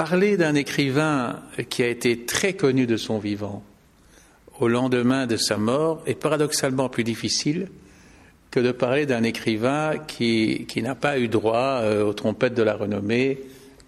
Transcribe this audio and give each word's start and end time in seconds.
parler 0.00 0.38
d'un 0.38 0.54
écrivain 0.54 1.40
qui 1.68 1.82
a 1.82 1.86
été 1.86 2.24
très 2.24 2.54
connu 2.54 2.86
de 2.86 2.96
son 2.96 3.18
vivant 3.18 3.62
au 4.58 4.66
lendemain 4.66 5.26
de 5.26 5.36
sa 5.36 5.58
mort 5.58 6.02
est 6.06 6.14
paradoxalement 6.14 6.88
plus 6.88 7.04
difficile 7.04 7.68
que 8.50 8.60
de 8.60 8.72
parler 8.72 9.04
d'un 9.04 9.24
écrivain 9.24 9.98
qui, 9.98 10.66
n'a 10.76 10.94
pas 10.94 11.18
eu 11.18 11.28
droit 11.28 11.82
euh, 11.82 12.02
aux 12.02 12.14
trompettes 12.14 12.54
de 12.54 12.62
la 12.62 12.76
renommée, 12.76 13.40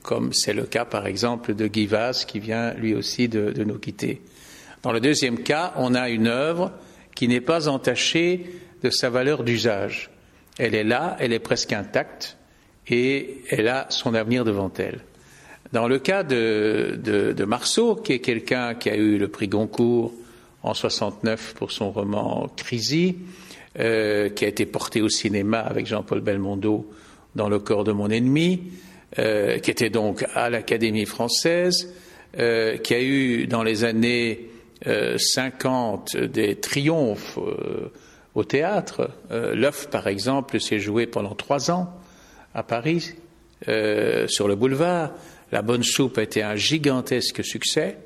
comme 0.02 0.34
c'est 0.34 0.52
le 0.52 0.64
cas 0.64 0.84
par 0.84 1.06
exemple 1.06 1.54
de 1.54 1.66
Guy 1.66 1.86
Vaz, 1.86 2.26
qui 2.26 2.40
vient 2.40 2.74
lui 2.74 2.94
aussi 2.94 3.28
de, 3.28 3.50
de 3.50 3.64
nous 3.64 3.78
quitter. 3.78 4.20
Dans 4.82 4.92
le 4.92 5.00
deuxième 5.00 5.38
cas, 5.38 5.72
on 5.76 5.94
a 5.94 6.10
une 6.10 6.26
œuvre 6.26 6.72
qui 7.14 7.26
n'est 7.26 7.40
pas 7.40 7.68
entachée 7.68 8.44
de 8.82 8.90
sa 8.90 9.08
valeur 9.08 9.44
d'usage. 9.44 10.10
Elle 10.58 10.74
est 10.74 10.84
là, 10.84 11.16
elle 11.20 11.32
est 11.32 11.38
presque 11.38 11.72
intacte 11.72 12.36
et 12.86 13.38
elle 13.48 13.68
a 13.68 13.86
son 13.88 14.12
avenir 14.12 14.44
devant 14.44 14.70
elle. 14.76 15.00
Dans 15.72 15.88
le 15.88 15.98
cas 15.98 16.22
de, 16.22 17.44
Marceau, 17.46 17.96
qui 17.96 18.12
est 18.12 18.18
quelqu'un 18.18 18.74
qui 18.74 18.90
a 18.90 18.94
eu 18.94 19.16
le 19.16 19.28
prix 19.28 19.48
Goncourt 19.48 20.12
en 20.62 20.74
69 20.74 21.54
pour 21.54 21.72
son 21.72 21.90
roman 21.90 22.50
Crisy, 22.56 23.16
euh, 23.80 24.28
qui 24.28 24.44
a 24.44 24.48
été 24.48 24.66
porté 24.66 25.00
au 25.00 25.08
cinéma 25.08 25.60
avec 25.60 25.86
Jean-Paul 25.86 26.20
Belmondo 26.20 26.90
dans 27.34 27.48
Le 27.48 27.58
corps 27.58 27.84
de 27.84 27.92
mon 27.92 28.10
ennemi, 28.10 28.64
euh, 29.18 29.58
qui 29.60 29.70
était 29.70 29.88
donc 29.88 30.26
à 30.34 30.50
l'Académie 30.50 31.06
française, 31.06 31.90
euh, 32.38 32.76
qui 32.76 32.92
a 32.92 33.00
eu 33.00 33.46
dans 33.46 33.62
les 33.62 33.84
années 33.84 34.48
50 34.84 36.16
des 36.16 36.56
triomphes 36.56 37.38
au 38.34 38.44
théâtre. 38.44 39.10
L'œuf, 39.30 39.88
par 39.88 40.08
exemple, 40.08 40.58
s'est 40.60 40.80
joué 40.80 41.06
pendant 41.06 41.36
trois 41.36 41.70
ans 41.70 41.94
à 42.52 42.64
Paris, 42.64 43.14
sur 43.64 44.48
le 44.48 44.54
boulevard. 44.56 45.12
La 45.52 45.62
bonne 45.62 45.84
soupe 45.84 46.18
a 46.18 46.22
été 46.22 46.42
un 46.42 46.56
gigantesque 46.56 47.44
succès. 47.44 47.98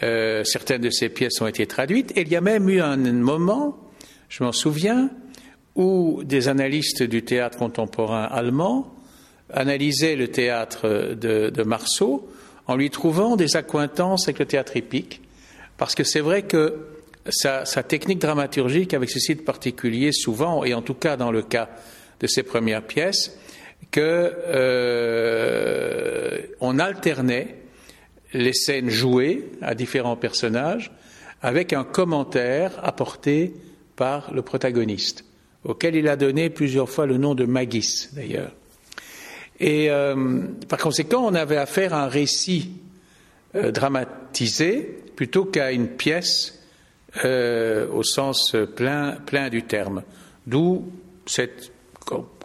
certaines 0.00 0.80
de 0.80 0.90
ces 0.90 1.10
pièces 1.10 1.40
ont 1.40 1.46
été 1.46 1.66
traduites. 1.66 2.16
Et 2.16 2.22
il 2.22 2.28
y 2.28 2.36
a 2.36 2.40
même 2.40 2.68
eu 2.68 2.80
un 2.80 2.96
moment 2.96 3.90
je 4.30 4.44
m'en 4.44 4.52
souviens, 4.52 5.10
où 5.74 6.22
des 6.24 6.48
analystes 6.48 7.02
du 7.02 7.22
théâtre 7.22 7.58
contemporain 7.58 8.22
allemand 8.22 8.94
analysaient 9.52 10.16
le 10.16 10.28
théâtre 10.28 11.14
de, 11.14 11.62
Marceau 11.64 12.28
en 12.66 12.76
lui 12.76 12.90
trouvant 12.90 13.36
des 13.36 13.56
accointances 13.56 14.28
avec 14.28 14.38
le 14.38 14.46
théâtre 14.46 14.76
épique, 14.76 15.20
parce 15.76 15.94
que 15.94 16.04
c'est 16.04 16.20
vrai 16.20 16.42
que 16.42 16.86
sa, 17.28 17.64
technique 17.82 18.20
dramaturgique 18.20 18.94
avait 18.94 19.06
ceci 19.06 19.34
de 19.34 19.42
particulier 19.42 20.12
souvent, 20.12 20.64
et 20.64 20.74
en 20.74 20.82
tout 20.82 20.94
cas 20.94 21.16
dans 21.16 21.32
le 21.32 21.42
cas 21.42 21.68
de 22.20 22.26
ses 22.26 22.44
premières 22.44 22.82
pièces, 22.82 23.36
que 23.90 24.32
euh, 24.46 26.38
on 26.60 26.78
alternait 26.78 27.56
les 28.32 28.52
scènes 28.52 28.90
jouées 28.90 29.50
à 29.60 29.74
différents 29.74 30.16
personnages 30.16 30.92
avec 31.42 31.72
un 31.72 31.84
commentaire 31.84 32.72
apporté 32.82 33.54
par 33.96 34.32
le 34.32 34.42
protagoniste, 34.42 35.24
auquel 35.64 35.96
il 35.96 36.08
a 36.08 36.16
donné 36.16 36.50
plusieurs 36.50 36.88
fois 36.88 37.06
le 37.06 37.16
nom 37.16 37.34
de 37.34 37.44
Magis 37.44 38.08
d'ailleurs. 38.12 38.52
Et 39.58 39.90
euh, 39.90 40.42
par 40.68 40.78
conséquent, 40.78 41.22
on 41.24 41.34
avait 41.34 41.58
affaire 41.58 41.92
à 41.92 42.04
un 42.04 42.08
récit 42.08 42.72
euh, 43.54 43.70
dramatisé 43.70 45.02
plutôt 45.16 45.44
qu'à 45.44 45.72
une 45.72 45.88
pièce 45.88 46.60
euh, 47.24 47.86
au 47.88 48.02
sens 48.02 48.56
plein, 48.74 49.12
plein 49.26 49.50
du 49.50 49.64
terme, 49.64 50.02
d'où 50.46 50.90
cette 51.26 51.72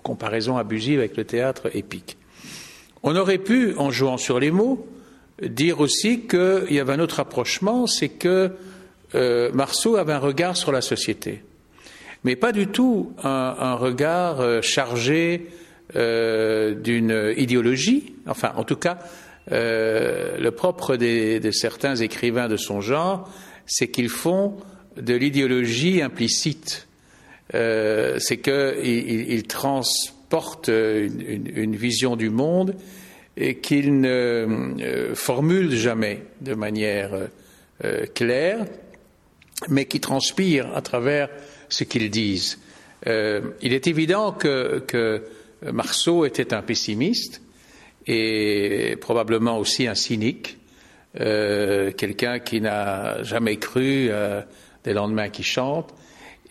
comparaison 0.05 0.57
abusive 0.57 0.99
avec 0.99 1.17
le 1.17 1.25
théâtre 1.25 1.75
épique. 1.75 2.17
On 3.01 3.16
aurait 3.16 3.39
pu, 3.39 3.73
en 3.77 3.89
jouant 3.89 4.17
sur 4.17 4.39
les 4.39 4.51
mots, 4.51 4.88
dire 5.41 5.79
aussi 5.79 6.21
qu'il 6.27 6.71
y 6.71 6.79
avait 6.79 6.93
un 6.93 6.99
autre 6.99 7.19
approchement, 7.19 7.88
c'est 7.88 8.09
que 8.09 8.51
euh, 9.15 9.51
Marceau 9.51 9.95
avait 9.95 10.13
un 10.13 10.19
regard 10.19 10.55
sur 10.55 10.71
la 10.71 10.81
société, 10.81 11.44
mais 12.23 12.35
pas 12.35 12.51
du 12.51 12.67
tout 12.67 13.13
un, 13.23 13.73
regard 13.73 14.41
euh, 14.41 14.61
chargé 14.61 15.47
euh, 15.95 16.75
d'une 16.75 17.33
idéologie. 17.35 18.13
Enfin, 18.27 18.53
en 18.55 18.63
tout 18.63 18.77
cas, 18.77 18.99
le 19.51 20.49
propre 20.49 20.95
de 20.95 21.51
certains 21.51 21.95
écrivains 21.95 22.47
de 22.47 22.57
son 22.57 22.81
genre, 22.81 23.29
c'est 23.65 23.89
qu'ils 23.89 24.09
font 24.09 24.57
de 24.97 25.13
l'idéologie 25.13 26.01
implicite. 26.01 26.88
C'est 27.51 28.38
qu'ils 28.41 29.44
transportent 29.47 30.69
une, 30.69 31.75
vision 31.75 32.16
du 32.16 32.29
monde 32.29 32.75
et 33.38 33.56
qu'ils 33.56 34.00
ne 34.00 35.11
formulent 35.13 35.75
jamais 35.75 36.23
de 36.41 36.56
manière 36.56 37.11
claire, 38.13 38.66
mais 39.69 39.85
qui 39.85 40.00
transpirent 40.00 40.75
à 40.75 40.81
travers 40.81 41.29
ce 41.69 41.83
qu'ils 41.83 42.09
disent. 42.09 42.59
Euh, 43.07 43.41
il 43.62 43.73
est 43.73 43.88
évident 43.88 44.31
que, 44.31 45.23
Marceau 45.72 46.25
était 46.25 46.53
un 46.53 46.62
pessimiste 46.62 47.41
et 48.06 48.97
probablement 49.01 49.57
aussi 49.57 49.88
un 49.88 49.95
cynique, 49.95 50.57
euh, 51.19 51.91
quelqu'un 51.91 52.39
qui 52.39 52.62
n'a 52.62 53.23
jamais 53.23 53.56
cru 53.56 54.09
euh, 54.09 54.41
des 54.83 54.94
lendemains 54.94 55.29
qui 55.29 55.41
chantent 55.41 55.91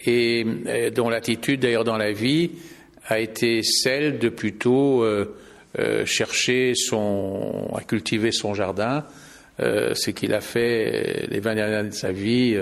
et, 0.06 0.44
dont 0.94 1.09
l'attitude 1.09 1.60
d'ailleurs 1.60 1.84
dans 1.84 1.97
la 1.97 2.12
vie 2.12 2.50
a 3.06 3.19
été 3.20 3.62
celle 3.62 4.19
de 4.19 4.28
plutôt 4.28 5.04
chercher 6.06 6.72
son, 6.75 7.70
à 7.76 7.82
cultiver 7.82 8.32
son 8.32 8.54
jardin, 8.54 9.04
ce 9.59 10.10
qu'il 10.10 10.32
a 10.32 10.41
fait 10.41 11.26
les 11.28 11.41
vingt 11.41 11.54
dernières 11.54 11.81
années 11.81 11.91
de 11.91 11.94
sa 11.94 12.12
vie 12.12 12.56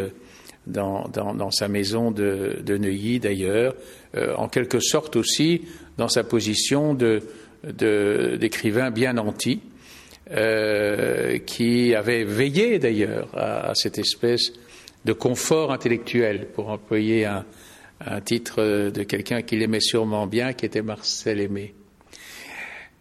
dans, 0.66 1.08
dans, 1.08 1.50
sa 1.50 1.68
maison 1.68 2.10
de, 2.10 2.58
de 2.64 2.76
Neuilly 2.76 3.20
d'ailleurs, 3.20 3.74
euh, 4.16 4.34
en 4.36 4.48
quelque 4.48 4.80
sorte 4.80 5.16
aussi 5.16 5.62
dans 5.98 6.08
sa 6.08 6.24
position 6.24 6.94
d'écrivain 7.64 8.90
bien 8.90 9.18
anti, 9.18 9.60
euh, 10.30 11.38
qui 11.38 11.94
avait 11.94 12.24
veillé 12.24 12.78
d'ailleurs 12.78 13.28
à, 13.36 13.74
cette 13.74 13.98
espèce 13.98 14.52
de 15.04 15.12
confort 15.12 15.72
intellectuel, 15.72 16.48
pour 16.54 16.68
employer 16.68 17.26
un, 17.26 17.44
un 18.06 18.20
titre 18.20 18.90
de 18.90 19.02
quelqu'un 19.02 19.42
qu'il 19.42 19.62
aimait 19.62 19.80
sûrement 19.80 20.26
bien, 20.26 20.52
qui 20.52 20.66
était 20.66 20.82
Marcel 20.82 21.40
Aimé. 21.40 21.74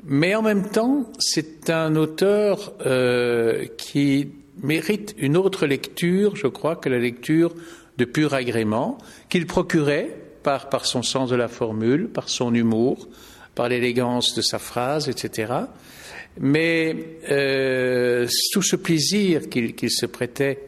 Mais 0.03 0.34
en 0.35 0.41
même 0.41 0.67
temps, 0.69 1.12
c'est 1.19 1.69
un 1.69 1.95
auteur 1.95 2.73
euh, 2.85 3.66
qui 3.78 4.29
mérite 4.63 5.16
une 5.17 5.38
autre 5.38 5.67
lecture, 5.67 6.35
je 6.35 6.47
crois, 6.47 6.75
que 6.75 6.89
la 6.89 7.00
lecture 7.00 7.53
de 7.97 8.06
pur 8.06 8.33
agrément, 8.33 8.97
qu'il 9.29 9.45
procurait 9.45 10.09
par, 10.44 10.69
par 10.69 10.85
son 10.85 11.03
sens 11.03 11.29
de 11.29 11.35
la 11.35 11.47
formule, 11.47 12.09
par 12.09 12.29
son 12.29 12.53
humour, 12.53 13.07
par 13.53 13.69
l'élégance 13.69 14.33
de 14.33 14.41
sa 14.41 14.57
phrase, 14.57 15.07
etc. 15.07 15.53
Mais 16.39 16.95
euh, 17.29 18.28
tout 18.53 18.62
ce 18.63 18.75
plaisir 18.75 19.50
qu'il 19.50 19.91
se 19.91 20.06
prêtait, 20.07 20.68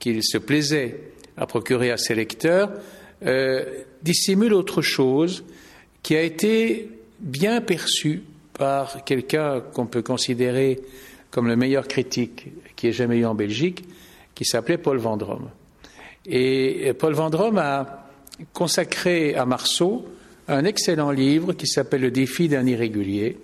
qu'il 0.00 0.24
se 0.24 0.38
plaisait 0.38 0.98
à 1.36 1.46
procurer 1.46 1.92
à 1.92 1.96
ses 1.96 2.16
lecteurs, 2.16 2.72
euh, 3.24 3.64
dissimule 4.02 4.54
autre 4.54 4.82
chose 4.82 5.44
qui 6.02 6.16
a 6.16 6.22
été 6.22 6.88
bien 7.20 7.60
perçu 7.60 8.22
par 8.54 9.04
quelqu'un 9.04 9.60
qu'on 9.60 9.86
peut 9.86 10.02
considérer 10.02 10.80
comme 11.30 11.46
le 11.46 11.54
meilleur 11.54 11.86
critique 11.86 12.48
qui 12.74 12.88
ait 12.88 12.92
jamais 12.92 13.18
eu 13.18 13.24
en 13.24 13.34
Belgique, 13.34 13.84
qui 14.34 14.44
s'appelait 14.44 14.78
Paul 14.78 14.98
Vendrome. 14.98 15.50
Et 16.26 16.92
Paul 16.98 17.14
Vendrome 17.14 17.58
a 17.58 18.08
consacré 18.52 19.34
à 19.34 19.44
Marceau 19.44 20.06
un 20.48 20.64
excellent 20.64 21.10
livre 21.10 21.52
qui 21.52 21.66
s'appelle 21.66 22.00
Le 22.00 22.10
défi 22.10 22.48
d'un 22.48 22.66
irrégulier, 22.66 23.38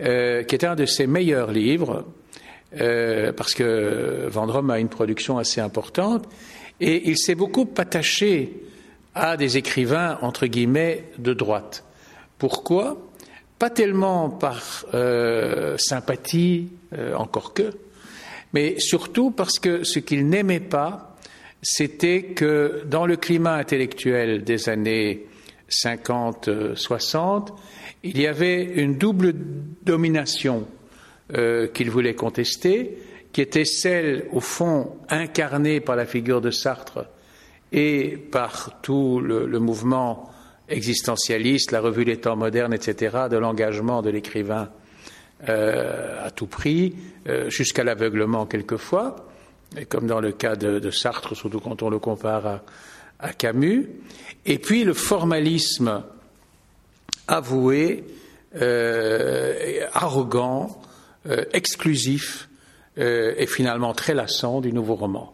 euh, 0.00 0.42
qui 0.44 0.54
est 0.54 0.64
un 0.64 0.74
de 0.74 0.86
ses 0.86 1.06
meilleurs 1.06 1.52
livres, 1.52 2.06
euh, 2.80 3.32
parce 3.32 3.54
que 3.54 4.26
Vendrome 4.28 4.70
a 4.70 4.78
une 4.78 4.88
production 4.88 5.38
assez 5.38 5.60
importante, 5.60 6.26
et 6.80 7.08
il 7.08 7.18
s'est 7.18 7.34
beaucoup 7.34 7.68
attaché 7.76 8.62
à 9.14 9.36
des 9.36 9.56
écrivains, 9.56 10.18
entre 10.22 10.46
guillemets, 10.46 11.04
de 11.18 11.34
droite. 11.34 11.84
Pourquoi? 12.38 12.98
Pas 13.58 13.70
tellement 13.70 14.30
par 14.30 14.86
euh, 14.94 15.76
sympathie, 15.78 16.68
encore 17.16 17.54
que, 17.54 17.72
mais 18.52 18.78
surtout 18.78 19.30
parce 19.30 19.58
que 19.58 19.84
ce 19.84 19.98
qu'il 19.98 20.28
n'aimait 20.28 20.60
pas, 20.60 21.16
c'était 21.62 22.22
que 22.22 22.82
dans 22.86 23.06
le 23.06 23.16
climat 23.16 23.54
intellectuel 23.54 24.44
des 24.44 24.68
années 24.68 25.26
50-60, 25.70 27.48
il 28.02 28.20
y 28.20 28.26
avait 28.26 28.62
une 28.62 28.98
double 28.98 29.34
domination 29.84 30.66
euh, 31.34 31.68
qu'il 31.68 31.88
voulait 31.88 32.14
contester, 32.14 32.98
qui 33.32 33.40
était 33.40 33.64
celle, 33.64 34.26
au 34.32 34.40
fond, 34.40 34.96
incarnée 35.08 35.80
par 35.80 35.96
la 35.96 36.04
figure 36.04 36.40
de 36.40 36.50
Sartre 36.50 37.06
et 37.70 38.18
par 38.30 38.82
tout 38.82 39.20
le, 39.20 39.46
mouvement 39.58 40.30
existentialiste, 40.68 41.70
la 41.70 41.80
revue 41.80 42.04
des 42.04 42.18
temps 42.18 42.36
modernes, 42.36 42.74
etc., 42.74 43.28
de 43.30 43.38
l'engagement 43.38 44.02
de 44.02 44.10
l'écrivain 44.10 44.68
à 45.46 46.30
tout 46.30 46.46
prix, 46.46 46.94
jusqu'à 47.48 47.82
l'aveuglement 47.82 48.44
quelquefois, 48.44 49.16
comme 49.88 50.06
dans 50.06 50.20
le 50.20 50.32
cas 50.32 50.54
de, 50.54 50.90
Sartre, 50.90 51.34
surtout 51.34 51.60
quand 51.60 51.82
on 51.82 51.88
le 51.88 51.98
compare 51.98 52.60
à 53.18 53.32
Camus. 53.32 53.88
Et 54.44 54.58
puis 54.58 54.84
le 54.84 54.92
formalisme 54.92 56.02
avoué, 57.26 58.04
arrogant, 59.94 60.81
exclusif 61.52 62.48
et 62.96 63.46
finalement 63.46 63.92
très 63.92 64.14
lassant 64.14 64.60
du 64.60 64.72
nouveau 64.72 64.96
roman. 64.96 65.32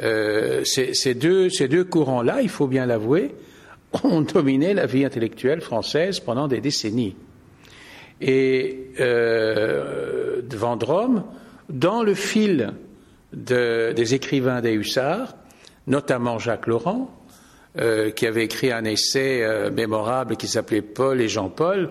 Euh, 0.00 0.62
ces, 0.64 1.14
deux, 1.14 1.50
ces 1.50 1.68
deux 1.68 1.84
courants-là, 1.84 2.42
il 2.42 2.48
faut 2.48 2.66
bien 2.66 2.86
l'avouer, 2.86 3.34
ont 4.04 4.20
dominé 4.20 4.74
la 4.74 4.86
vie 4.86 5.04
intellectuelle 5.04 5.60
française 5.60 6.20
pendant 6.20 6.48
des 6.48 6.60
décennies. 6.60 7.16
Et 8.20 8.90
euh, 9.00 10.42
Vendôme, 10.50 11.24
dans 11.68 12.02
le 12.02 12.14
fil 12.14 12.72
des 13.32 14.14
écrivains 14.14 14.60
des 14.60 14.72
Hussards, 14.72 15.36
notamment 15.86 16.38
Jacques 16.38 16.66
Laurent, 16.66 17.10
euh, 17.78 18.10
qui 18.10 18.26
avait 18.26 18.44
écrit 18.44 18.72
un 18.72 18.84
essai 18.84 19.42
euh, 19.42 19.70
mémorable 19.70 20.36
qui 20.36 20.48
s'appelait 20.48 20.82
Paul 20.82 21.20
et 21.20 21.28
Jean-Paul, 21.28 21.90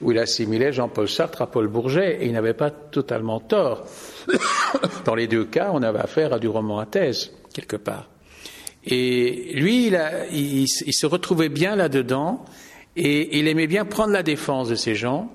où 0.00 0.12
il 0.12 0.18
assimilait 0.18 0.72
Jean-Paul 0.72 1.08
Sartre 1.08 1.42
à 1.42 1.46
Paul 1.50 1.68
Bourget, 1.68 2.18
et 2.20 2.26
il 2.26 2.32
n'avait 2.32 2.54
pas 2.54 2.70
totalement 2.70 3.40
tort. 3.40 3.84
Dans 5.04 5.14
les 5.14 5.26
deux 5.26 5.44
cas, 5.44 5.70
on 5.72 5.82
avait 5.82 5.98
affaire 5.98 6.32
à 6.32 6.38
du 6.38 6.48
roman 6.48 6.78
à 6.78 6.86
thèse, 6.86 7.32
quelque 7.52 7.76
part. 7.76 8.08
Et 8.84 9.52
lui, 9.54 9.92
il, 10.32 10.68
se 10.68 11.06
retrouvait 11.06 11.48
bien 11.48 11.76
là-dedans, 11.76 12.44
et 12.96 13.38
il 13.38 13.48
aimait 13.48 13.66
bien 13.66 13.84
prendre 13.84 14.12
la 14.12 14.22
défense 14.22 14.68
de 14.68 14.74
ces 14.76 14.94
gens, 14.94 15.30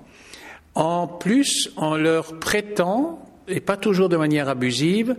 en 0.75 1.07
plus 1.07 1.71
en 1.75 1.95
leur 1.95 2.39
prêtant, 2.39 3.19
et 3.47 3.59
pas 3.59 3.77
toujours 3.77 4.09
de 4.09 4.17
manière 4.17 4.49
abusive, 4.49 5.15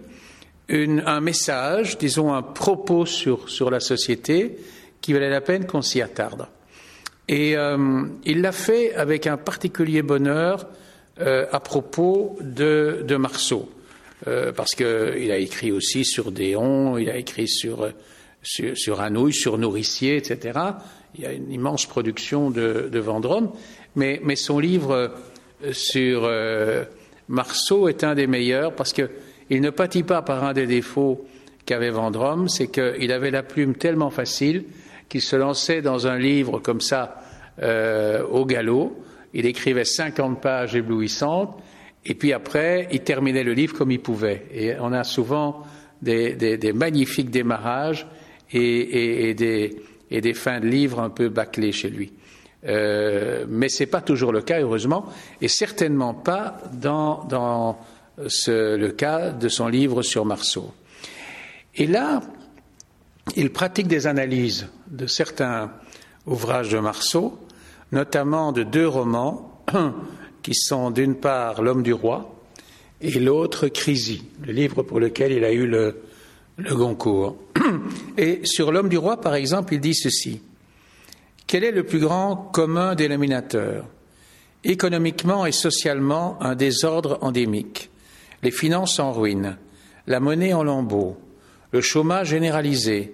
un 0.70 1.20
message, 1.20 1.99
disons 1.99 2.32
un 2.32 2.43
propos 2.43 3.05
sur, 3.05 3.50
sur 3.50 3.70
la 3.70 3.81
société 3.81 4.56
qui 5.02 5.12
valait 5.12 5.29
la 5.29 5.43
peine 5.43 5.67
qu'on 5.67 5.82
s'y 5.82 6.00
attarde. 6.00 6.46
Et 7.29 7.56
euh, 7.56 8.05
il 8.25 8.43
l'a 8.43 8.53
fait 8.53 8.94
avec 8.94 9.26
un 9.26 9.37
particulier 9.37 10.03
bonheur 10.03 10.67
euh, 11.21 11.47
à 11.53 11.61
propos 11.61 12.37
de, 12.41 13.05
de 13.06 13.17
Marceau, 13.17 13.71
euh, 14.26 14.53
parce 14.53 14.75
qu'il 14.75 15.31
a 15.31 15.38
écrit 15.38 15.73
aussi 15.73 16.05
sur 16.05 16.32
Déon, 16.32 16.99
il 16.99 17.09
a 17.09 17.17
écrit 17.17 17.49
sur, 17.49 17.88
sur, 18.43 18.76
sur 18.76 19.00
Anouilh, 19.00 19.32
sur 19.32 19.56
Nourricier, 19.56 20.17
etc. 20.17 20.59
Il 21.15 21.23
y 21.23 21.26
a 21.26 21.32
une 21.32 21.50
immense 21.50 21.87
production 21.87 22.50
de, 22.50 22.88
de 22.93 22.99
Vendôme, 22.99 23.53
mais, 23.97 24.20
mais, 24.23 24.37
son 24.37 24.59
livre 24.59 25.15
sur 25.70 26.29
Marceau 27.29 27.88
est 27.88 28.03
un 28.03 28.17
des 28.17 28.27
meilleurs 28.27 28.75
parce 28.75 28.93
qu'il 28.93 29.61
ne 29.61 29.70
pâtit 29.70 30.03
pas 30.03 30.20
par 30.20 30.43
un 30.43 30.53
des 30.53 30.67
défauts 30.67 31.25
qu'avait 31.65 31.91
Vendôme, 31.91 32.49
c'est 32.49 32.67
qu'il 32.67 33.12
avait 33.12 33.31
la 33.31 33.44
plume 33.44 33.77
tellement 33.77 34.11
facile 34.11 34.65
qu'il 35.09 35.23
se 35.23 35.37
lançait 35.37 35.83
dans 35.83 36.06
un 36.06 36.19
livre 36.19 36.61
comme 36.61 36.81
ça 36.81 37.21
euh, 37.62 38.25
au 38.27 38.45
galop. 38.45 39.05
Il 39.33 39.47
écrivait 39.47 39.85
50 39.85 40.41
pages 40.41 40.75
éblouissantes 40.75 41.59
et 42.05 42.15
puis 42.15 42.33
après, 42.33 42.89
il 42.93 43.01
terminait 43.01 43.45
le 43.45 43.55
livre 43.55 43.75
comme 43.77 43.91
il 43.91 44.01
pouvait. 44.01 44.47
Et 44.53 44.75
on 44.79 44.93
a 44.93 45.05
souvent 45.05 45.62
des, 46.03 46.73
magnifiques 46.75 47.31
démarrages 47.31 48.06
et, 48.53 49.35
des, 49.35 50.35
fins 50.35 50.61
de 50.61 50.67
livres 50.67 51.01
un 51.01 51.11
peu 51.11 51.29
bâclées 51.29 51.73
chez 51.73 51.89
lui. 51.89 52.12
Euh, 52.67 53.45
mais 53.49 53.69
ce 53.69 53.83
n'est 53.83 53.91
pas 53.91 54.01
toujours 54.01 54.33
le 54.33 54.43
cas, 54.43 54.61
heureusement, 54.61 55.06
et 55.41 55.49
certainement 55.49 56.15
pas 56.15 56.59
dans, 56.73 57.79
le 58.19 58.89
cas 58.89 59.31
de 59.31 59.49
son 59.49 59.69
livre 59.69 60.03
sur 60.03 60.25
Marceau. 60.25 60.73
Et 61.75 61.87
là, 61.87 62.21
il 63.37 63.50
pratique 63.50 63.88
des 63.88 64.06
analyses 64.06 64.69
de 64.88 65.06
certains 65.06 65.73
ouvrages 66.26 66.71
de 66.71 66.79
Marceau, 66.79 67.38
notamment 67.93 68.53
de 68.53 68.62
deux 68.62 68.87
romans 68.87 69.62
qui 70.43 70.55
sont 70.55 70.91
d'une 70.91 71.15
part 71.15 71.62
L'homme 71.62 71.82
du 71.82 71.93
roi 71.93 72.35
et 73.00 73.19
l'autre 73.19 73.69
Crisi, 73.69 74.25
le 74.44 74.53
livre 74.53 74.82
pour 74.82 75.00
lequel 75.00 75.32
il 75.32 75.44
a 75.44 75.53
eu 75.53 75.67
le, 75.67 76.03
le 76.56 76.75
Goncourt. 76.75 77.37
Et 78.17 78.41
sur 78.44 78.73
L'homme 78.73 78.88
du 78.88 78.99
roi, 78.99 79.21
par 79.21 79.35
exemple, 79.35 79.75
il 79.75 79.81
dit 79.81 79.94
ceci. 79.94 80.41
Quel 81.47 81.65
est 81.65 81.73
le 81.73 81.85
plus 81.85 81.99
grand 81.99 82.37
commun 82.37 82.94
dénominateur? 82.94 83.87
Économiquement 84.65 85.44
et 85.44 85.53
socialement, 85.53 86.43
un 86.43 86.55
désordre 86.55 87.19
endémique, 87.20 87.91
les 88.43 88.50
finances 88.50 88.99
en 88.99 89.12
ruine, 89.12 89.59
la 90.06 90.20
monnaie 90.20 90.55
en 90.55 90.65
lambeaux, 90.65 91.19
le 91.75 91.81
chômage 91.81 92.29
généralisé, 92.29 93.11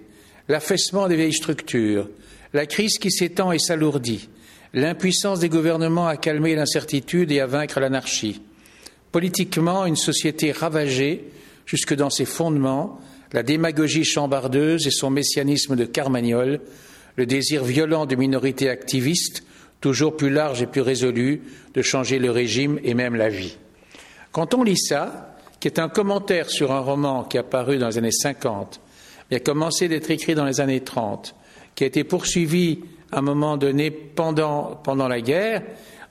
l'affaissement 0.46 1.08
des 1.08 1.16
vieilles 1.16 1.32
structures, 1.32 2.10
la 2.52 2.66
crise 2.66 2.98
qui 2.98 3.10
s'étend 3.10 3.52
et 3.52 3.58
s'alourdit, 3.58 4.28
l'impuissance 4.74 5.40
des 5.40 5.48
gouvernements 5.48 6.06
à 6.06 6.18
calmer 6.18 6.54
l'incertitude 6.54 7.32
et 7.32 7.40
à 7.40 7.46
vaincre 7.46 7.80
l'anarchie. 7.80 8.42
Politiquement, 9.12 9.86
une 9.86 9.96
société 9.96 10.52
ravagée 10.52 11.24
jusque 11.64 11.94
dans 11.94 12.10
ses 12.10 12.26
fondements, 12.26 13.00
la 13.32 13.42
démagogie 13.42 14.04
chambardeuse 14.04 14.86
et 14.86 14.90
son 14.90 15.08
messianisme 15.08 15.74
de 15.74 15.86
carmagnole, 15.86 16.60
le 17.16 17.24
désir 17.24 17.64
violent 17.64 18.04
de 18.04 18.14
minorités 18.14 18.68
activistes, 18.68 19.42
toujours 19.80 20.18
plus 20.18 20.28
larges 20.28 20.60
et 20.60 20.66
plus 20.66 20.82
résolues, 20.82 21.40
de 21.72 21.80
changer 21.80 22.18
le 22.18 22.30
régime 22.30 22.78
et 22.84 22.92
même 22.92 23.14
la 23.14 23.30
vie. 23.30 23.56
Quand 24.32 24.52
on 24.52 24.62
lit 24.62 24.76
ça, 24.76 25.34
qui 25.60 25.68
est 25.68 25.78
un 25.78 25.88
commentaire 25.88 26.50
sur 26.50 26.72
un 26.72 26.80
roman 26.80 27.24
qui 27.24 27.38
a 27.38 27.42
paru 27.42 27.78
dans 27.78 27.88
les 27.88 27.98
années 27.98 28.10
50, 28.10 28.80
qui 29.28 29.34
a 29.34 29.40
commencé 29.40 29.88
d'être 29.88 30.10
écrit 30.10 30.34
dans 30.34 30.46
les 30.46 30.60
années 30.60 30.80
30, 30.80 31.34
qui 31.74 31.84
a 31.84 31.86
été 31.86 32.02
poursuivi 32.02 32.80
à 33.12 33.18
un 33.18 33.22
moment 33.22 33.56
donné 33.56 33.90
pendant, 33.90 34.80
pendant 34.82 35.06
la 35.06 35.20
guerre, 35.20 35.62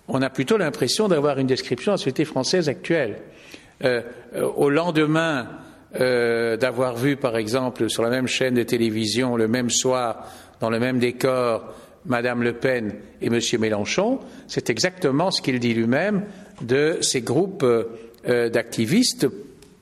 on 0.07 0.22
a 0.22 0.30
plutôt 0.30 0.57
l'impression 0.57 1.07
d'avoir 1.07 1.40
une 1.40 1.48
description 1.48 1.92
de 1.92 1.94
la 1.94 1.98
société 1.98 2.25
française 2.25 2.69
actuelle. 2.69 3.19
Euh, 3.84 4.01
au 4.56 4.69
lendemain 4.69 5.48
euh, 6.00 6.57
d'avoir 6.57 6.95
vu, 6.95 7.16
par 7.16 7.38
exemple, 7.38 7.90
sur 7.90 8.04
la 8.04 8.10
même 8.10 8.28
chaîne 8.28 8.56
de 8.56 8.64
télévision, 8.64 9.35
le 9.35 9.47
même 9.47 9.69
soir, 9.69 10.28
dans 10.59 10.69
le 10.69 10.80
même 10.80 11.00
décor, 11.00 11.74
Madame 12.06 12.44
Le 12.44 12.54
Pen 12.54 12.95
et 13.21 13.30
Monsieur 13.30 13.57
Mélenchon, 13.57 14.19
c'est 14.47 14.69
exactement 14.69 15.31
ce 15.31 15.42
qu'il 15.42 15.59
dit 15.59 15.74
lui-même 15.74 16.26
de 16.62 16.97
ces 17.02 17.21
groupes 17.21 17.66
euh, 18.30 18.50
d'activistes 18.50 19.28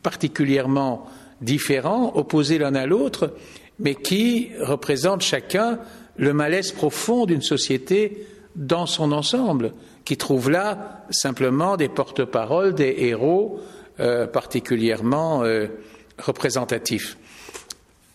particulièrement 0.04 1.06
différents, 1.42 2.14
opposés 2.16 2.58
l'un 2.58 2.76
à 2.76 2.86
l'autre, 2.86 3.34
mais 3.80 3.94
qui 3.94 4.52
représentent 4.62 5.22
chacun 5.22 5.80
le 6.16 6.32
malaise 6.34 6.72
profond 6.72 7.26
d'une 7.26 7.42
société 7.42 8.26
dans 8.56 8.86
son 8.86 9.12
ensemble, 9.12 9.74
qui 10.06 10.16
trouve 10.16 10.50
là 10.50 11.06
simplement 11.10 11.76
des 11.78 11.90
porte-paroles, 11.90 12.74
des 12.74 12.96
héros 13.00 13.60
euh, 14.00 14.28
particulièrement 14.28 15.44
euh, 15.44 15.68
représentatifs. 16.18 17.18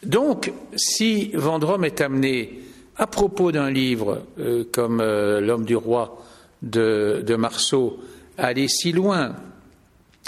Donc, 0.03 0.51
si 0.77 1.31
Vendôme 1.35 1.85
est 1.85 2.01
amené, 2.01 2.61
à 2.97 3.07
propos 3.07 3.53
d'un 3.53 3.71
livre 3.71 4.23
comme 4.73 5.03
L'homme 5.03 5.65
du 5.65 5.77
roi 5.77 6.23
de, 6.63 7.23
de 7.27 7.37
Marceau, 7.37 7.99
à 8.37 8.47
aller 8.47 8.69
si 8.69 8.93
loin 8.93 9.35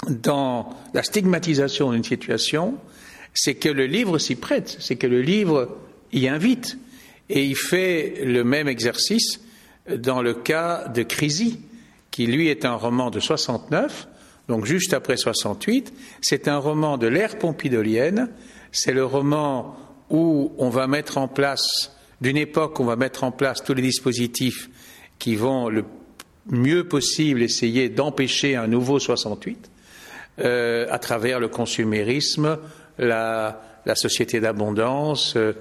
dans 0.09 0.69
la 0.93 1.03
stigmatisation 1.03 1.91
d'une 1.91 2.03
situation, 2.03 2.75
c'est 3.33 3.55
que 3.55 3.69
le 3.69 3.85
livre 3.85 4.17
s'y 4.17 4.35
prête, 4.35 4.77
c'est 4.79 4.95
que 4.95 5.07
le 5.07 5.21
livre 5.21 5.77
y 6.11 6.27
invite. 6.27 6.77
Et 7.29 7.43
il 7.43 7.55
fait 7.55 8.21
le 8.23 8.43
même 8.43 8.67
exercice 8.67 9.41
dans 9.89 10.21
le 10.21 10.33
cas 10.33 10.87
de 10.87 11.03
Crisi, 11.03 11.59
qui 12.11 12.27
lui 12.27 12.47
est 12.47 12.65
un 12.65 12.75
roman 12.75 13.09
de 13.09 13.19
69, 13.19 14.07
donc 14.47 14.65
juste 14.65 14.93
après 14.93 15.17
68. 15.17 15.93
C'est 16.21 16.47
un 16.47 16.57
roman 16.57 16.97
de 16.97 17.07
l'ère 17.07 17.37
pompidolienne. 17.37 18.29
C'est 18.71 18.93
le 18.93 19.05
roman 19.05 19.75
où 20.09 20.53
on 20.57 20.69
va 20.69 20.87
mettre 20.87 21.17
en 21.17 21.27
place, 21.27 21.91
d'une 22.21 22.37
époque, 22.37 22.79
on 22.79 22.85
va 22.85 22.95
mettre 22.95 23.23
en 23.23 23.31
place 23.31 23.63
tous 23.63 23.73
les 23.73 23.81
dispositifs 23.81 24.69
qui 25.19 25.35
vont 25.35 25.69
le 25.69 25.83
mieux 26.47 26.87
possible 26.87 27.41
essayer 27.41 27.89
d'empêcher 27.89 28.55
un 28.55 28.67
nouveau 28.67 28.99
68. 28.99 29.71
Euh, 30.37 30.85
à 30.89 30.99
travers 30.99 31.39
le 31.39 31.47
consumérisme, 31.47 32.57
la, 32.97 33.61
société 33.95 34.41
d'abondance, 34.41 35.37
euh, 35.37 35.53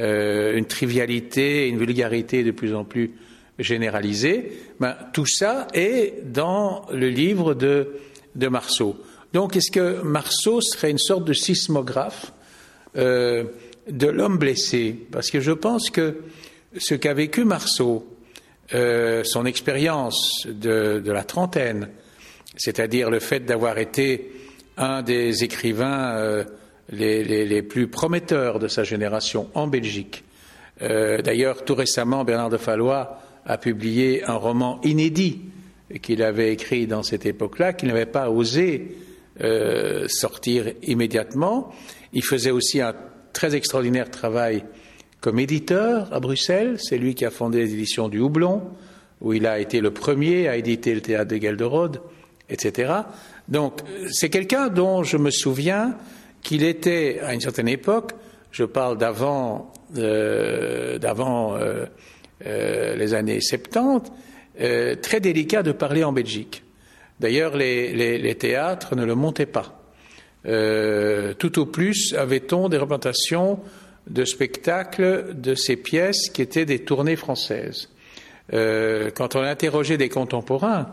euh, 0.00 0.56
une 0.56 0.66
trivialité, 0.66 1.66
une 1.66 1.78
vulgarité 1.78 2.44
de 2.44 2.52
plus 2.52 2.72
en 2.72 2.84
plus 2.84 3.10
généralisée. 3.58 4.52
Ben, 4.78 4.96
tout 5.12 5.26
ça 5.26 5.66
est 5.74 6.22
dans 6.24 6.86
le 6.92 7.08
livre 7.08 7.54
de, 7.54 7.96
de 8.36 8.46
Marceau. 8.46 9.02
Donc, 9.32 9.56
est-ce 9.56 9.72
que 9.72 10.00
Marceau 10.02 10.60
serait 10.60 10.92
une 10.92 10.98
sorte 10.98 11.24
de 11.24 11.32
sismographe 11.32 12.32
de 12.94 13.46
l'homme 14.06 14.38
blessé? 14.38 14.96
Parce 15.10 15.30
que 15.30 15.40
je 15.40 15.52
pense 15.52 15.90
que 15.90 16.18
ce 16.78 16.94
qu'a 16.94 17.14
vécu 17.14 17.44
Marceau, 17.44 18.06
son 18.72 19.46
expérience 19.46 20.46
de, 20.46 21.00
de, 21.04 21.12
la 21.12 21.22
trentaine, 21.22 21.88
c'est-à-dire 22.56 23.10
le 23.10 23.20
fait 23.20 23.40
d'avoir 23.40 23.78
été 23.78 24.32
un 24.76 25.02
des 25.02 25.44
écrivains 25.44 26.16
euh, 26.16 26.44
les, 26.90 27.62
plus 27.62 27.86
prometteurs 27.86 28.58
de 28.58 28.68
sa 28.68 28.84
génération 28.84 29.48
en 29.54 29.66
Belgique. 29.66 30.24
Euh, 30.82 31.20
d'ailleurs, 31.22 31.64
tout 31.64 31.74
récemment, 31.74 32.24
Bernard 32.24 32.50
de 32.50 32.56
Fallois 32.56 33.20
a 33.44 33.58
publié 33.58 34.24
un 34.24 34.34
roman 34.34 34.80
inédit 34.82 35.40
qu'il 36.02 36.22
avait 36.22 36.52
écrit 36.52 36.86
dans 36.86 37.02
cette 37.02 37.26
époque-là, 37.26 37.72
qu'il 37.72 37.88
n'avait 37.88 38.06
pas 38.06 38.30
osé 38.30 38.96
euh, 39.42 40.06
sortir 40.08 40.72
immédiatement. 40.82 41.72
Il 42.12 42.24
faisait 42.24 42.50
aussi 42.50 42.80
un 42.80 42.94
très 43.32 43.54
extraordinaire 43.54 44.10
travail 44.10 44.64
comme 45.20 45.38
éditeur 45.38 46.12
à 46.12 46.20
Bruxelles. 46.20 46.76
C'est 46.78 46.98
lui 46.98 47.14
qui 47.14 47.24
a 47.24 47.30
fondé 47.30 47.58
les 47.58 47.74
éditions 47.74 48.08
du 48.08 48.18
Houblon, 48.18 48.62
où 49.20 49.32
il 49.32 49.46
a 49.46 49.58
été 49.58 49.80
le 49.80 49.90
premier 49.90 50.48
à 50.48 50.56
éditer 50.56 50.94
le 50.94 51.00
théâtre 51.00 51.34
de 51.34 51.40
Gelderode, 51.40 52.00
etc. 52.50 52.92
Donc, 53.48 53.80
c'est 54.10 54.28
quelqu'un 54.28 54.68
dont 54.68 55.02
je 55.02 55.16
me 55.16 55.30
souviens 55.30 55.96
qu'il 56.42 56.64
était, 56.64 57.20
à 57.22 57.34
une 57.34 57.40
certaine 57.40 57.68
époque, 57.68 58.12
je 58.50 58.64
parle 58.64 58.98
d'avant, 58.98 59.72
euh, 59.96 60.98
d'avant 60.98 61.56
euh, 61.56 61.86
euh, 62.46 62.96
les 62.96 63.14
années 63.14 63.40
70, 63.40 64.10
très 65.02 65.20
délicat 65.20 65.62
de 65.62 65.72
parler 65.72 66.04
en 66.04 66.12
Belgique. 66.12 66.64
D'ailleurs, 67.18 67.56
les, 67.56 68.34
théâtres 68.38 68.94
ne 68.94 69.04
le 69.04 69.14
montaient 69.14 69.46
pas. 69.46 69.80
tout 70.44 71.58
au 71.58 71.66
plus 71.66 72.14
avait-on 72.14 72.68
des 72.68 72.76
représentations 72.76 73.60
de 74.06 74.24
spectacles 74.24 75.34
de 75.34 75.54
ces 75.54 75.76
pièces 75.76 76.28
qui 76.28 76.42
étaient 76.42 76.66
des 76.66 76.80
tournées 76.80 77.16
françaises. 77.16 77.88
quand 78.50 79.36
on 79.36 79.42
interrogeait 79.42 79.98
des 79.98 80.08
contemporains 80.10 80.88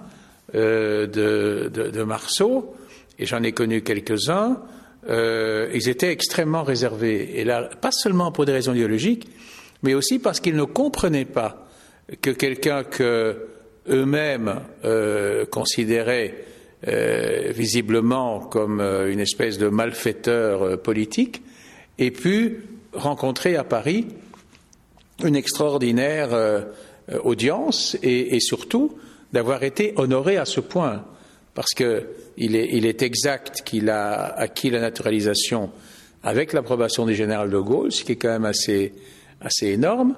de, 0.53 1.69
de 1.69 2.03
Marceau, 2.03 2.75
et 3.19 3.25
j'en 3.25 3.43
ai 3.43 3.51
connu 3.51 3.81
quelques-uns, 3.81 4.61
euh, 5.09 5.69
ils 5.73 5.89
étaient 5.89 6.11
extrêmement 6.11 6.63
réservés. 6.63 7.39
Et 7.39 7.43
là, 7.43 7.69
pas 7.81 7.91
seulement 7.91 8.31
pour 8.31 8.45
des 8.45 8.51
raisons 8.51 8.73
idéologiques, 8.73 9.27
mais 9.83 9.93
aussi 9.93 10.19
parce 10.19 10.39
qu'ils 10.39 10.55
ne 10.55 10.63
comprenaient 10.63 11.25
pas 11.25 11.67
que 12.21 12.31
quelqu'un 12.31 12.83
que 12.83 13.47
eux-mêmes 13.89 14.61
euh, 14.83 15.45
considéraient 15.45 16.43
euh, 16.87 17.51
visiblement 17.55 18.39
comme 18.39 18.81
une 18.81 19.19
espèce 19.19 19.57
de 19.57 19.67
malfaiteur 19.67 20.81
politique 20.81 21.41
ait 21.97 22.11
pu 22.11 22.63
rencontrer 22.93 23.55
à 23.55 23.63
Paris 23.63 24.07
une 25.23 25.35
extraordinaire 25.35 26.29
audience 27.23 27.97
et 28.03 28.39
surtout 28.39 28.95
d'avoir 29.33 29.63
été 29.63 29.93
honoré 29.95 30.37
à 30.37 30.45
ce 30.45 30.59
point. 30.59 31.05
Parce 31.53 31.73
que 31.75 32.07
il 32.37 32.55
est, 32.55 33.01
exact 33.01 33.63
qu'il 33.63 33.89
a 33.89 34.25
acquis 34.25 34.69
la 34.69 34.79
naturalisation 34.79 35.71
avec 36.21 36.53
l'approbation 36.53 37.05
du 37.05 37.15
général 37.15 37.49
de 37.49 37.57
Gaulle, 37.57 37.91
ce 37.91 38.03
qui 38.03 38.11
est 38.11 38.15
quand 38.15 38.29
même 38.29 38.45
assez, 38.45 38.93
énorme, 39.61 40.15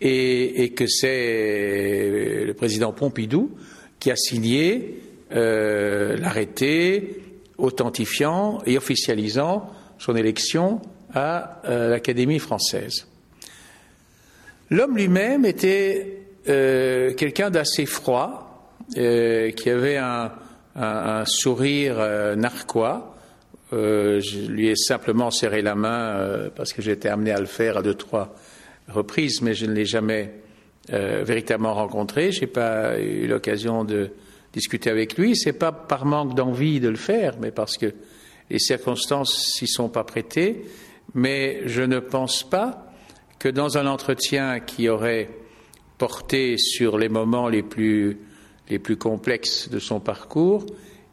et, 0.00 0.72
que 0.74 0.86
c'est 0.86 2.44
le 2.46 2.54
président 2.54 2.92
Pompidou 2.92 3.50
qui 4.00 4.10
a 4.10 4.16
signé 4.16 5.00
euh, 5.32 6.16
l'arrêté 6.16 7.20
authentifiant 7.58 8.62
et 8.64 8.78
officialisant 8.78 9.70
son 9.98 10.16
élection 10.16 10.80
à 11.12 11.60
euh, 11.64 11.88
l'Académie 11.88 12.38
française. 12.38 13.06
L'homme 14.70 14.96
lui-même 14.96 15.44
était 15.44 16.18
euh, 16.48 17.14
quelqu'un 17.14 17.50
d'assez 17.50 17.86
froid, 17.86 18.47
qui 18.94 19.70
avait 19.70 19.96
un, 19.96 21.24
sourire 21.24 21.96
euh, 21.98 22.36
narquois. 22.36 23.14
Euh, 23.72 24.20
je 24.20 24.50
lui 24.50 24.68
ai 24.68 24.76
simplement 24.76 25.30
serré 25.30 25.60
la 25.60 25.74
main 25.74 26.16
euh, 26.16 26.50
parce 26.54 26.72
que 26.72 26.88
été 26.88 27.08
amené 27.08 27.32
à 27.32 27.40
le 27.40 27.46
faire 27.46 27.76
à 27.76 27.82
deux, 27.82 27.94
trois 27.94 28.34
reprises, 28.88 29.42
mais 29.42 29.54
je 29.54 29.66
ne 29.66 29.72
l'ai 29.72 29.84
jamais 29.84 30.34
véritablement 30.90 31.74
rencontré. 31.74 32.32
Je 32.32 32.40
n'ai 32.40 32.46
pas 32.46 32.98
eu 32.98 33.26
l'occasion 33.26 33.84
de 33.84 34.10
discuter 34.54 34.88
avec 34.88 35.18
lui. 35.18 35.36
C'est 35.36 35.52
pas 35.52 35.70
par 35.70 36.06
manque 36.06 36.34
d'envie 36.34 36.80
de 36.80 36.88
le 36.88 36.96
faire, 36.96 37.34
mais 37.38 37.50
parce 37.50 37.76
que 37.76 37.92
les 38.48 38.58
circonstances 38.58 39.52
s'y 39.52 39.66
sont 39.66 39.90
pas 39.90 40.04
prêtées. 40.04 40.64
Mais 41.14 41.60
je 41.66 41.82
ne 41.82 41.98
pense 41.98 42.42
pas 42.42 42.90
que 43.38 43.48
dans 43.48 43.76
un 43.76 43.86
entretien 43.86 44.60
qui 44.60 44.88
aurait 44.88 45.28
porté 45.98 46.56
sur 46.56 46.96
les 46.96 47.08
moments 47.08 47.48
les 47.48 47.62
plus 47.62 48.18
les 48.70 48.78
plus 48.78 48.96
complexes 48.96 49.68
de 49.68 49.78
son 49.78 50.00
parcours, 50.00 50.66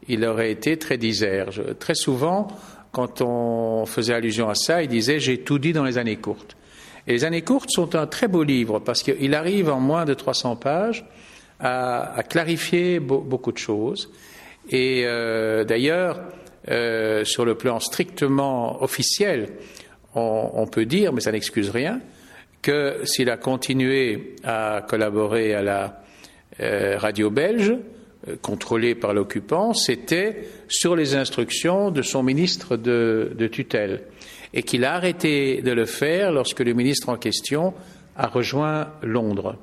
il 0.08 0.24
aurait 0.24 0.50
été 0.50 0.76
très 0.76 0.98
diserge. 0.98 1.62
Très 1.78 1.94
souvent, 1.94 2.48
quand 2.92 3.20
on 3.20 3.86
faisait 3.86 4.14
allusion 4.14 4.48
à 4.48 4.54
ça, 4.54 4.82
il 4.82 4.88
disait 4.88 5.18
J'ai 5.18 5.38
tout 5.38 5.58
dit 5.58 5.72
dans 5.72 5.84
les 5.84 5.98
années 5.98 6.16
courtes. 6.16 6.56
Et 7.06 7.12
les 7.12 7.24
années 7.24 7.42
courtes 7.42 7.70
sont 7.70 7.94
un 7.94 8.06
très 8.06 8.28
beau 8.28 8.42
livre 8.42 8.80
parce 8.80 9.02
qu'il 9.02 9.34
arrive 9.34 9.68
en 9.68 9.80
moins 9.80 10.04
de 10.04 10.14
300 10.14 10.56
pages 10.56 11.04
à, 11.60 12.22
clarifier 12.28 12.98
beaucoup 13.00 13.52
de 13.52 13.58
choses. 13.58 14.10
Et 14.68 15.04
euh, 15.04 15.64
d'ailleurs, 15.64 16.20
euh, 16.68 17.24
sur 17.24 17.44
le 17.44 17.54
plan 17.54 17.78
strictement 17.78 18.82
officiel, 18.82 19.50
on 20.14 20.66
peut 20.66 20.86
dire, 20.86 21.12
mais 21.12 21.20
ça 21.20 21.30
n'excuse 21.30 21.68
rien, 21.68 22.00
que 22.62 23.00
s'il 23.04 23.28
a 23.28 23.36
continué 23.36 24.34
à 24.42 24.82
collaborer 24.88 25.54
à 25.54 25.62
la 25.62 26.00
euh, 26.60 26.96
radio 26.98 27.30
belge, 27.30 27.74
euh, 28.28 28.36
contrôlée 28.40 28.94
par 28.94 29.12
l'occupant, 29.12 29.74
c'était 29.74 30.48
sur 30.68 30.96
les 30.96 31.14
instructions 31.14 31.90
de 31.90 32.02
son 32.02 32.22
ministre 32.22 32.76
de, 32.76 33.48
tutelle, 33.52 34.02
et 34.54 34.62
qu'il 34.62 34.84
a 34.84 34.94
arrêté 34.94 35.60
de 35.60 35.72
le 35.72 35.84
faire 35.84 36.32
lorsque 36.32 36.60
le 36.60 36.72
ministre 36.72 37.08
en 37.08 37.16
question 37.16 37.74
a 38.16 38.26
rejoint 38.26 38.88
Londres. 39.02 39.56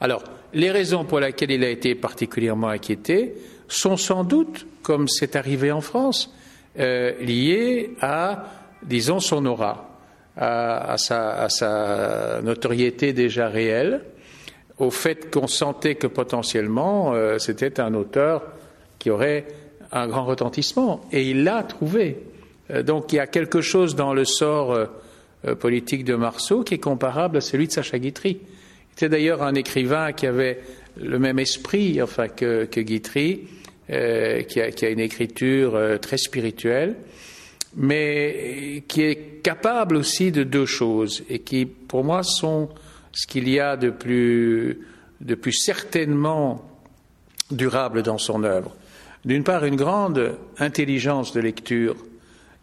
Alors, 0.00 0.24
les 0.54 0.70
raisons 0.70 1.04
pour 1.04 1.20
lesquelles 1.20 1.50
il 1.50 1.64
a 1.64 1.68
été 1.68 1.94
particulièrement 1.94 2.68
inquiété 2.68 3.34
sont 3.68 3.96
sans 3.96 4.24
doute, 4.24 4.66
comme 4.82 5.08
c'est 5.08 5.36
arrivé 5.36 5.70
en 5.70 5.80
France, 5.80 6.34
euh, 6.78 7.12
liées 7.20 7.90
à, 8.00 8.46
disons, 8.82 9.20
son 9.20 9.44
aura, 9.46 9.90
à, 10.36 10.96
sa, 10.98 12.40
notoriété 12.42 13.12
déjà 13.12 13.48
réelle, 13.48 14.02
au 14.78 14.90
fait 14.90 15.30
qu'on 15.32 15.46
sentait 15.46 15.94
que 15.94 16.06
potentiellement 16.06 17.14
euh, 17.14 17.38
c'était 17.38 17.80
un 17.80 17.94
auteur 17.94 18.42
qui 18.98 19.10
aurait 19.10 19.46
un 19.92 20.08
grand 20.08 20.24
retentissement. 20.24 21.02
Et 21.12 21.30
il 21.30 21.44
l'a 21.44 21.62
trouvé. 21.62 22.18
Euh, 22.70 22.82
donc 22.82 23.12
il 23.12 23.16
y 23.16 23.20
a 23.20 23.26
quelque 23.26 23.60
chose 23.60 23.94
dans 23.94 24.14
le 24.14 24.24
sort 24.24 24.72
euh, 24.72 25.54
politique 25.54 26.04
de 26.04 26.14
Marceau 26.14 26.62
qui 26.64 26.74
est 26.74 26.78
comparable 26.78 27.36
à 27.36 27.40
celui 27.40 27.68
de 27.68 27.72
Sacha 27.72 27.98
Guitry. 27.98 28.38
Il 28.40 28.92
était 28.94 29.08
d'ailleurs 29.08 29.42
un 29.42 29.54
écrivain 29.54 30.12
qui 30.12 30.26
avait 30.26 30.60
le 30.96 31.18
même 31.18 31.38
esprit 31.38 32.00
enfin, 32.00 32.28
que, 32.28 32.64
Guitry, 32.80 33.48
qui 33.88 33.94
a, 34.60 34.70
qui, 34.70 34.86
a, 34.86 34.88
une 34.88 35.00
écriture 35.00 35.76
très 36.00 36.16
spirituelle, 36.16 36.94
mais 37.74 38.84
qui 38.86 39.02
est 39.02 39.42
capable 39.42 39.96
aussi 39.96 40.30
de 40.30 40.44
deux 40.44 40.66
choses 40.66 41.24
et 41.28 41.40
qui, 41.40 41.66
pour 41.66 42.04
moi, 42.04 42.22
sont 42.22 42.68
ce 43.14 43.26
qu'il 43.26 43.48
y 43.48 43.60
a 43.60 43.76
de 43.76 43.90
plus, 43.90 44.80
de 45.20 45.34
plus 45.34 45.52
certainement 45.52 46.64
durable 47.50 48.02
dans 48.02 48.18
son 48.18 48.44
œuvre. 48.44 48.74
D'une 49.24 49.44
part, 49.44 49.64
une 49.64 49.76
grande 49.76 50.36
intelligence 50.58 51.32
de 51.32 51.40
lecture 51.40 51.96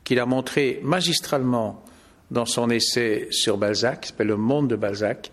qu'il 0.04 0.20
a 0.20 0.26
montrée 0.26 0.80
magistralement 0.84 1.84
dans 2.30 2.46
son 2.46 2.70
essai 2.70 3.28
sur 3.32 3.58
Balzac, 3.58 4.02
qui 4.02 4.10
s'appelle 4.10 4.28
Le 4.28 4.38
monde 4.38 4.70
de 4.70 4.76
Balzac, 4.76 5.32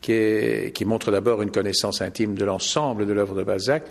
qui, 0.00 0.72
qui 0.74 0.84
montre 0.84 1.10
d'abord 1.10 1.42
une 1.42 1.50
connaissance 1.50 2.02
intime 2.02 2.34
de 2.34 2.44
l'ensemble 2.44 3.06
de 3.06 3.12
l'œuvre 3.12 3.34
de 3.34 3.42
Balzac, 3.42 3.84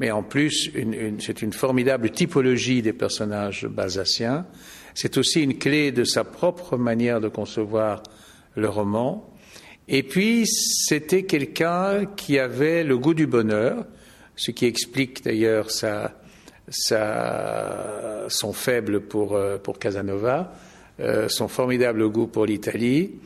mais 0.00 0.10
en 0.10 0.22
plus, 0.22 0.70
c'est 1.18 1.42
une 1.42 1.52
formidable 1.52 2.10
typologie 2.10 2.80
des 2.80 2.94
personnages 2.94 3.66
balzaciens. 3.66 4.46
C'est 4.94 5.18
aussi 5.18 5.42
une 5.42 5.58
clé 5.58 5.92
de 5.92 6.04
sa 6.04 6.24
propre 6.24 6.78
manière 6.78 7.20
de 7.20 7.28
concevoir 7.28 8.02
le 8.56 8.68
roman. 8.70 9.29
Et 9.92 10.04
puis, 10.04 10.46
c'était 10.46 11.24
quelqu'un 11.24 12.06
qui 12.16 12.38
avait 12.38 12.84
le 12.84 12.96
goût 12.96 13.12
du 13.12 13.26
bonheur, 13.26 13.84
ce 14.36 14.52
qui 14.52 14.66
explique 14.66 15.24
d'ailleurs 15.24 15.68
son 18.28 18.52
faible 18.52 19.00
pour, 19.00 19.34
euh, 19.34 19.58
pour 19.58 19.80
Casanova, 19.80 20.52
euh, 21.00 21.28
son 21.28 21.48
formidable 21.48 22.08
goût 22.08 22.28
pour 22.28 22.46
l'Italie, 22.46 23.16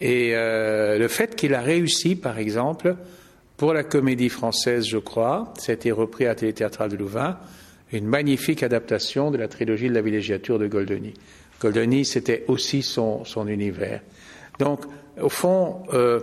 et 0.00 0.36
euh, 0.36 0.98
le 0.98 1.08
fait 1.08 1.34
qu'il 1.34 1.52
a 1.52 1.60
réussi, 1.60 2.14
par 2.14 2.38
exemple, 2.38 2.94
pour 3.56 3.72
la 3.72 3.82
comédie 3.82 4.28
française, 4.28 4.86
je 4.86 4.98
crois, 4.98 5.52
ça 5.58 5.72
a 5.72 5.74
été 5.74 5.90
repris 5.90 6.26
à 6.26 6.36
Téléthéâtral 6.36 6.90
de 6.90 6.96
Louvain, 6.96 7.38
une 7.90 8.06
magnifique 8.06 8.62
adaptation 8.62 9.32
de 9.32 9.36
la 9.36 9.48
trilogie 9.48 9.88
de 9.88 9.94
la 9.94 10.02
villégiature 10.02 10.60
de 10.60 10.68
Goldoni. 10.68 11.14
Goldoni, 11.60 12.04
c'était 12.04 12.44
aussi 12.46 12.82
son, 12.82 13.24
son 13.24 13.48
univers. 13.48 14.00
Donc, 14.58 14.80
au 15.20 15.28
fond, 15.28 15.82
euh, 15.92 16.20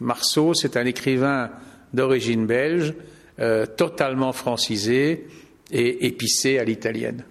Marceau, 0.00 0.54
c'est 0.54 0.76
un 0.76 0.84
écrivain 0.84 1.50
d'origine 1.92 2.46
belge, 2.46 2.94
euh, 3.38 3.66
totalement 3.66 4.32
francisé 4.32 5.26
et 5.70 6.06
épicé 6.06 6.58
à 6.58 6.64
l'italienne. 6.64 7.24